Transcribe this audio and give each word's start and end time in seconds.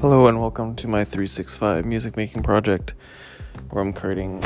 Hello 0.00 0.28
and 0.28 0.40
welcome 0.40 0.76
to 0.76 0.86
my 0.86 1.02
365 1.02 1.84
music 1.84 2.16
making 2.16 2.44
project 2.44 2.94
where 3.70 3.82
I'm 3.82 3.92
creating 3.92 4.44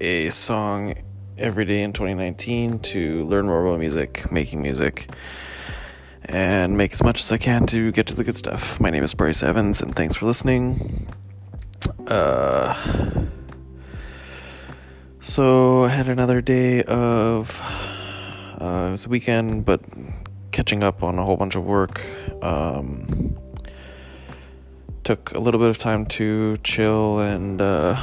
a 0.00 0.30
song 0.30 0.94
every 1.36 1.66
day 1.66 1.82
in 1.82 1.92
2019 1.92 2.78
to 2.78 3.26
learn 3.26 3.44
more 3.44 3.66
about 3.66 3.78
music, 3.78 4.32
making 4.32 4.62
music, 4.62 5.10
and 6.24 6.78
make 6.78 6.94
as 6.94 7.02
much 7.02 7.20
as 7.20 7.30
I 7.30 7.36
can 7.36 7.66
to 7.66 7.92
get 7.92 8.06
to 8.06 8.16
the 8.16 8.24
good 8.24 8.34
stuff. 8.34 8.80
My 8.80 8.88
name 8.88 9.04
is 9.04 9.12
Bryce 9.12 9.42
Evans 9.42 9.82
and 9.82 9.94
thanks 9.94 10.14
for 10.14 10.24
listening. 10.24 11.12
Uh, 12.06 12.74
so 15.20 15.84
I 15.84 15.88
had 15.88 16.08
another 16.08 16.40
day 16.40 16.84
of 16.84 17.60
uh, 18.58 18.86
it 18.88 18.92
was 18.92 19.04
a 19.04 19.10
weekend, 19.10 19.66
but 19.66 19.82
catching 20.52 20.82
up 20.82 21.02
on 21.02 21.18
a 21.18 21.22
whole 21.22 21.36
bunch 21.36 21.54
of 21.54 21.66
work. 21.66 22.00
Um, 22.40 23.36
took 25.04 25.32
a 25.32 25.38
little 25.38 25.58
bit 25.60 25.68
of 25.68 25.78
time 25.78 26.06
to 26.06 26.56
chill 26.58 27.18
and 27.18 27.60
uh, 27.60 28.00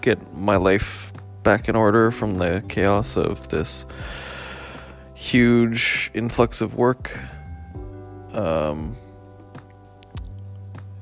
get 0.00 0.34
my 0.34 0.56
life 0.56 1.12
back 1.42 1.68
in 1.68 1.76
order 1.76 2.10
from 2.10 2.38
the 2.38 2.62
chaos 2.68 3.16
of 3.16 3.48
this 3.48 3.86
huge 5.14 6.10
influx 6.14 6.60
of 6.60 6.74
work. 6.74 7.18
Um, 8.32 8.96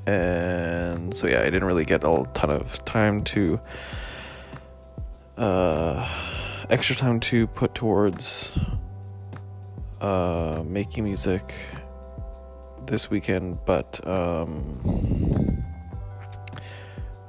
and 0.07 1.13
so 1.13 1.27
yeah, 1.27 1.41
I 1.41 1.45
didn't 1.45 1.65
really 1.65 1.85
get 1.85 2.05
a 2.05 2.25
ton 2.33 2.51
of 2.51 2.85
time 2.85 3.25
to 3.25 3.61
uh, 5.37 6.09
extra 6.71 6.95
time 6.95 7.21
to 7.21 7.47
put 7.49 7.75
towards 7.75 8.57
uh, 10.01 10.63
making 10.65 11.05
music 11.05 11.55
this 12.87 13.11
weekend, 13.11 13.59
but 13.65 14.01
um, 14.07 15.65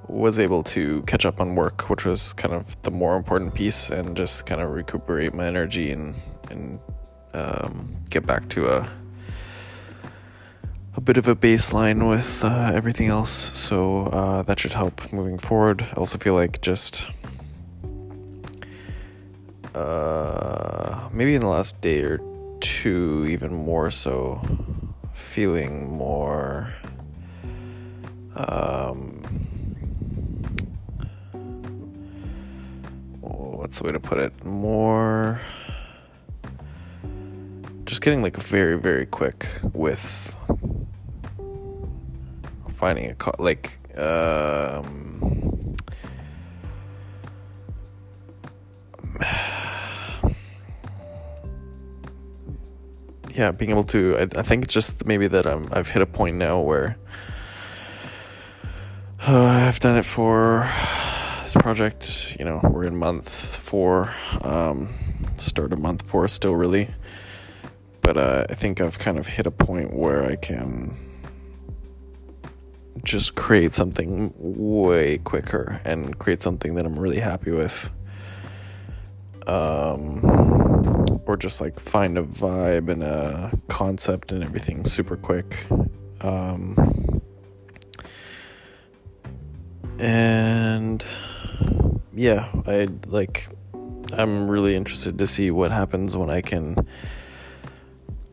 was 0.07 0.39
able 0.39 0.63
to 0.63 1.01
catch 1.03 1.25
up 1.25 1.39
on 1.39 1.55
work, 1.55 1.89
which 1.89 2.05
was 2.05 2.33
kind 2.33 2.53
of 2.53 2.81
the 2.83 2.91
more 2.91 3.15
important 3.15 3.53
piece, 3.53 3.89
and 3.89 4.15
just 4.15 4.45
kind 4.45 4.61
of 4.61 4.71
recuperate 4.71 5.33
my 5.33 5.45
energy 5.45 5.91
and 5.91 6.15
and 6.49 6.79
um, 7.33 7.95
get 8.09 8.25
back 8.25 8.49
to 8.49 8.67
a 8.67 8.89
a 10.95 11.01
bit 11.01 11.17
of 11.17 11.27
a 11.27 11.35
baseline 11.35 12.09
with 12.09 12.43
uh, 12.43 12.71
everything 12.73 13.07
else. 13.07 13.31
So 13.31 14.07
uh, 14.07 14.41
that 14.43 14.59
should 14.59 14.73
help 14.73 15.13
moving 15.13 15.37
forward. 15.37 15.83
I 15.83 15.93
also 15.93 16.17
feel 16.17 16.33
like 16.33 16.59
just 16.61 17.07
uh, 19.75 21.07
maybe 21.11 21.35
in 21.35 21.41
the 21.41 21.47
last 21.47 21.81
day 21.81 22.01
or 22.01 22.19
two, 22.61 23.27
even 23.29 23.53
more 23.53 23.91
so, 23.91 24.41
feeling 25.37 25.87
more. 25.95 26.67
Um, 28.35 29.21
what's 33.21 33.77
the 33.77 33.83
way 33.85 33.91
to 33.91 33.99
put 33.99 34.17
it? 34.17 34.43
More. 34.43 35.39
Just 37.85 38.01
getting 38.01 38.23
like 38.23 38.35
very, 38.37 38.79
very 38.79 39.05
quick 39.05 39.45
with 39.73 40.35
finding 42.67 43.11
a 43.11 43.13
co- 43.13 43.35
like 43.37 43.77
um 43.95 45.36
yeah, 53.37 53.51
being 53.51 53.69
able 53.69 53.83
to. 53.85 54.17
I, 54.17 54.39
I 54.39 54.41
think 54.41 54.63
it's 54.63 54.73
just 54.73 55.05
maybe 55.05 55.27
that 55.27 55.45
I'm. 55.45 55.69
I've 55.71 55.89
hit 55.89 56.01
a 56.01 56.07
point 56.07 56.37
now 56.37 56.59
where 56.59 56.97
uh, 59.27 59.37
I've 59.37 59.79
done 59.79 59.97
it 59.97 60.05
for 60.05 60.69
this 61.43 61.53
project. 61.53 62.35
You 62.39 62.45
know, 62.45 62.59
we're 62.63 62.85
in 62.85 62.97
month 62.97 63.29
four. 63.29 64.11
Um, 64.41 64.93
start 65.37 65.71
of 65.71 65.79
month 65.79 66.01
four 66.01 66.27
still, 66.27 66.55
really. 66.55 66.89
But 68.01 68.17
uh, 68.17 68.45
I 68.49 68.55
think 68.55 68.81
I've 68.81 68.97
kind 68.97 69.19
of 69.19 69.27
hit 69.27 69.45
a 69.45 69.51
point 69.51 69.93
where 69.93 70.25
I 70.25 70.35
can 70.35 70.97
just 73.03 73.35
create 73.35 73.75
something 73.75 74.33
way 74.37 75.19
quicker 75.19 75.79
and 75.85 76.17
create 76.17 76.41
something 76.41 76.73
that 76.75 76.85
I'm 76.85 76.97
really 76.97 77.19
happy 77.19 77.51
with. 77.51 77.91
Um, 79.45 80.66
or 81.27 81.35
just 81.35 81.59
like 81.59 81.79
find 81.79 82.17
a 82.17 82.23
vibe 82.23 82.89
and 82.89 83.03
a 83.03 83.51
concept 83.67 84.31
and 84.31 84.43
everything 84.43 84.85
super 84.85 85.17
quick. 85.17 85.67
Um, 86.21 87.21
and 89.99 91.05
yeah, 92.15 92.49
I 92.65 92.87
like, 93.07 93.49
I'm 94.13 94.49
really 94.49 94.75
interested 94.75 95.19
to 95.19 95.27
see 95.27 95.51
what 95.51 95.71
happens 95.71 96.15
when 96.15 96.29
I 96.29 96.41
can 96.41 96.77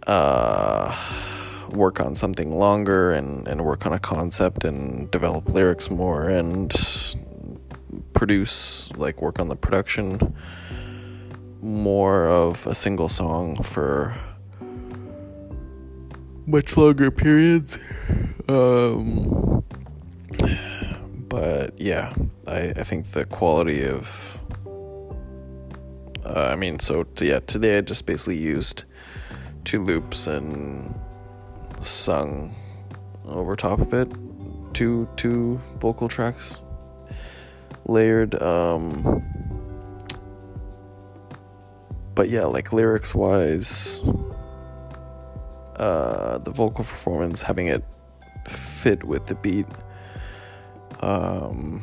uh, 0.06 0.97
work 1.71 2.00
on 2.00 2.15
something 2.15 2.56
longer 2.56 3.12
and, 3.12 3.49
and 3.49 3.65
work 3.65 3.87
on 3.87 3.93
a 3.93 3.99
concept 3.99 4.65
and 4.65 5.11
develop 5.11 5.49
lyrics 5.49 5.91
more 5.91 6.28
and 6.28 6.72
produce, 8.12 8.93
like, 8.97 9.21
work 9.21 9.41
on 9.41 9.49
the 9.49 9.56
production 9.56 10.34
more 11.64 12.28
of 12.28 12.66
a 12.66 12.75
single 12.75 13.08
song 13.08 13.56
for 13.62 14.14
much 16.47 16.76
longer 16.76 17.10
periods. 17.10 17.78
Um, 18.48 19.64
but 21.28 21.80
yeah, 21.80 22.12
I, 22.47 22.75
I 22.76 22.84
think 22.84 23.12
the 23.12 23.25
quality 23.25 23.84
of. 23.86 24.41
Uh, 26.25 26.48
I 26.52 26.56
mean, 26.56 26.78
so 26.78 27.06
yeah, 27.20 27.41
today 27.41 27.78
I 27.78 27.81
just 27.81 28.06
basically 28.06 28.36
used 28.36 28.84
two 29.64 29.82
loops 29.82 30.26
and 30.26 30.94
sung 31.81 32.54
over 33.25 33.56
top 33.56 33.81
of 33.81 33.94
it, 33.94 34.10
two 34.75 35.08
two 35.16 35.60
vocal 35.81 36.08
tracks 36.08 36.62
layered. 37.86 38.41
Um, 38.42 39.34
but 42.14 42.28
yeah, 42.28 42.44
like 42.44 42.72
lyrics 42.72 43.14
wise, 43.14 44.02
uh, 45.76 46.38
the 46.38 46.50
vocal 46.50 46.84
performance, 46.84 47.42
having 47.42 47.66
it 47.66 47.84
fit 48.47 49.04
with 49.04 49.26
the 49.26 49.34
beat, 49.34 49.66
um, 51.00 51.82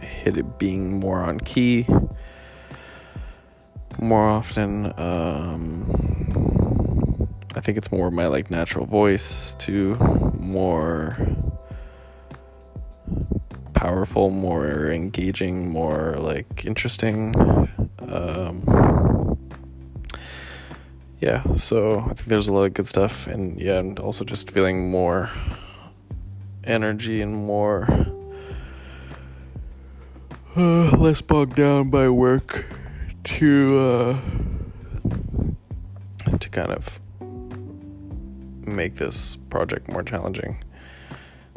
hit 0.00 0.36
it 0.36 0.58
being 0.58 0.98
more 0.98 1.20
on 1.20 1.38
key 1.40 1.86
more 4.00 4.28
often. 4.28 4.92
Um, 4.98 5.86
I 7.54 7.60
think 7.60 7.78
it's 7.78 7.92
more 7.92 8.10
my 8.10 8.26
like 8.26 8.50
natural 8.50 8.86
voice 8.86 9.54
to 9.60 9.96
more 10.38 11.16
powerful, 13.84 14.30
more 14.30 14.90
engaging, 14.90 15.68
more 15.68 16.14
like 16.16 16.64
interesting. 16.64 17.34
Um, 17.98 19.36
yeah, 21.20 21.42
so 21.54 22.00
I 22.00 22.14
think 22.14 22.28
there's 22.28 22.48
a 22.48 22.52
lot 22.54 22.64
of 22.64 22.72
good 22.72 22.88
stuff, 22.88 23.26
and 23.26 23.60
yeah, 23.60 23.78
and 23.80 23.98
also 23.98 24.24
just 24.24 24.50
feeling 24.50 24.90
more 24.90 25.28
energy 26.64 27.20
and 27.20 27.34
more 27.36 27.86
uh, 30.56 30.96
less 30.96 31.20
bogged 31.20 31.56
down 31.56 31.90
by 31.90 32.08
work 32.08 32.64
to 33.24 33.78
uh, 33.78 34.18
to 36.38 36.48
kind 36.48 36.70
of 36.70 37.00
make 38.66 38.94
this 38.96 39.36
project 39.50 39.92
more 39.92 40.02
challenging. 40.02 40.56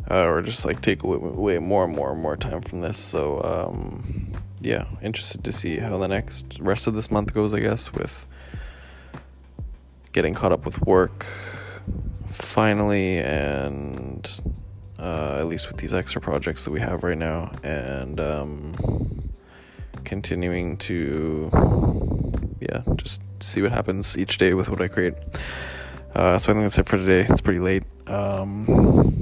Uh, 0.09 0.23
or 0.23 0.41
just 0.41 0.63
like 0.65 0.81
take 0.81 1.03
away, 1.03 1.17
away 1.17 1.59
more 1.59 1.83
and 1.83 1.93
more 1.95 2.11
and 2.13 2.21
more 2.21 2.37
time 2.37 2.61
from 2.61 2.81
this. 2.81 2.97
So 2.97 3.41
um, 3.43 4.31
yeah, 4.61 4.85
interested 5.01 5.43
to 5.43 5.51
see 5.51 5.77
how 5.77 5.97
the 5.97 6.07
next 6.07 6.59
rest 6.59 6.87
of 6.87 6.93
this 6.93 7.11
month 7.11 7.33
goes. 7.33 7.53
I 7.53 7.59
guess 7.59 7.93
with 7.93 8.25
getting 10.13 10.33
caught 10.33 10.51
up 10.51 10.65
with 10.65 10.81
work 10.81 11.25
finally, 12.27 13.19
and 13.19 14.41
uh, 14.99 15.37
at 15.39 15.47
least 15.47 15.67
with 15.67 15.77
these 15.77 15.93
extra 15.93 16.21
projects 16.21 16.63
that 16.65 16.71
we 16.71 16.79
have 16.79 17.03
right 17.03 17.17
now, 17.17 17.51
and 17.63 18.19
um, 18.19 19.31
continuing 20.03 20.77
to 20.77 21.51
yeah 22.61 22.81
just 22.95 23.21
see 23.39 23.61
what 23.61 23.71
happens 23.71 24.17
each 24.17 24.37
day 24.37 24.53
with 24.53 24.69
what 24.69 24.81
I 24.81 24.87
create. 24.87 25.13
Uh, 26.15 26.37
so 26.39 26.51
I 26.51 26.53
think 26.53 26.63
that's 26.65 26.79
it 26.79 26.87
for 26.87 26.97
today. 26.97 27.27
It's 27.29 27.41
pretty 27.41 27.59
late. 27.59 27.83
Um, 28.07 29.16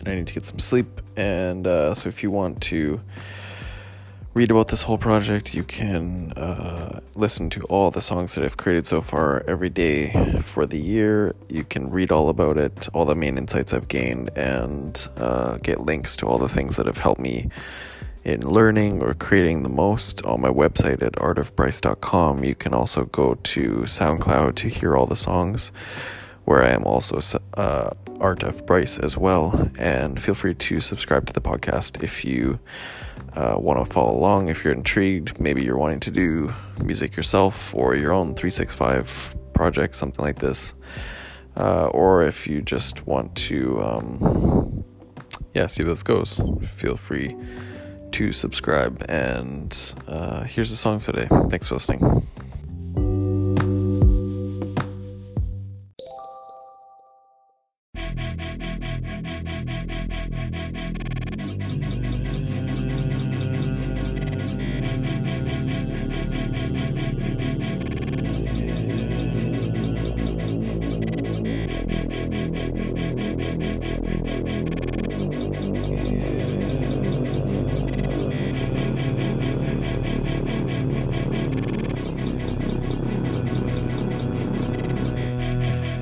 and 0.00 0.08
I 0.08 0.16
need 0.16 0.26
to 0.26 0.34
get 0.34 0.44
some 0.44 0.58
sleep. 0.58 1.00
And 1.16 1.66
uh, 1.66 1.94
so 1.94 2.08
if 2.08 2.22
you 2.22 2.30
want 2.30 2.60
to 2.62 3.00
read 4.32 4.50
about 4.50 4.68
this 4.68 4.82
whole 4.82 4.98
project, 4.98 5.54
you 5.54 5.64
can 5.64 6.32
uh, 6.32 7.00
listen 7.14 7.50
to 7.50 7.62
all 7.64 7.90
the 7.90 8.00
songs 8.00 8.34
that 8.34 8.44
I've 8.44 8.56
created 8.56 8.86
so 8.86 9.00
far 9.00 9.42
every 9.46 9.68
day 9.68 10.40
for 10.40 10.66
the 10.66 10.78
year. 10.78 11.34
You 11.48 11.64
can 11.64 11.90
read 11.90 12.12
all 12.12 12.28
about 12.28 12.56
it, 12.56 12.88
all 12.94 13.04
the 13.04 13.16
main 13.16 13.36
insights 13.36 13.74
I've 13.74 13.88
gained, 13.88 14.30
and 14.36 15.08
uh, 15.16 15.56
get 15.58 15.80
links 15.80 16.16
to 16.18 16.26
all 16.26 16.38
the 16.38 16.48
things 16.48 16.76
that 16.76 16.86
have 16.86 16.98
helped 16.98 17.20
me 17.20 17.48
in 18.22 18.46
learning 18.46 19.02
or 19.02 19.14
creating 19.14 19.62
the 19.62 19.68
most 19.68 20.24
on 20.24 20.40
my 20.40 20.48
website 20.48 21.02
at 21.02 21.12
artofbryce.com. 21.14 22.44
You 22.44 22.54
can 22.54 22.74
also 22.74 23.06
go 23.06 23.34
to 23.34 23.68
SoundCloud 23.80 24.54
to 24.56 24.68
hear 24.68 24.96
all 24.96 25.06
the 25.06 25.16
songs, 25.16 25.72
where 26.50 26.64
I 26.64 26.70
am 26.70 26.82
also 26.82 27.20
uh, 27.54 27.90
Art 28.18 28.42
of 28.42 28.66
Bryce 28.66 28.98
as 28.98 29.16
well. 29.16 29.70
And 29.78 30.20
feel 30.20 30.34
free 30.34 30.54
to 30.54 30.80
subscribe 30.80 31.24
to 31.26 31.32
the 31.32 31.40
podcast 31.40 32.02
if 32.02 32.24
you 32.24 32.58
uh, 33.34 33.54
want 33.56 33.78
to 33.78 33.84
follow 33.84 34.18
along, 34.18 34.48
if 34.48 34.64
you're 34.64 34.72
intrigued, 34.72 35.38
maybe 35.38 35.62
you're 35.62 35.78
wanting 35.78 36.00
to 36.00 36.10
do 36.10 36.52
music 36.82 37.14
yourself 37.14 37.72
or 37.72 37.94
your 37.94 38.10
own 38.12 38.34
365 38.34 39.36
project, 39.52 39.94
something 39.94 40.24
like 40.24 40.40
this, 40.40 40.74
uh, 41.56 41.86
or 41.86 42.24
if 42.24 42.48
you 42.48 42.60
just 42.60 43.06
want 43.06 43.32
to, 43.36 43.80
um, 43.80 44.84
yeah, 45.54 45.68
see 45.68 45.84
how 45.84 45.90
this 45.90 46.02
goes, 46.02 46.42
feel 46.62 46.96
free 46.96 47.36
to 48.10 48.32
subscribe. 48.32 49.06
And 49.08 49.94
uh, 50.08 50.42
here's 50.42 50.70
the 50.70 50.76
song 50.76 50.98
for 50.98 51.12
today. 51.12 51.28
Thanks 51.48 51.68
for 51.68 51.76
listening. 51.76 52.26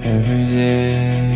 Every 0.08 0.44
day, 0.46 0.96
feeling 1.08 1.27